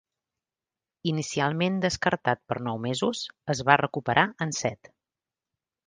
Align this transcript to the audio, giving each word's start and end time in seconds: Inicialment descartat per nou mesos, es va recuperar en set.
Inicialment 1.11 1.77
descartat 1.83 2.43
per 2.49 2.59
nou 2.69 2.81
mesos, 2.87 3.23
es 3.57 3.65
va 3.71 3.79
recuperar 3.85 4.25
en 4.47 4.57
set. 4.65 4.95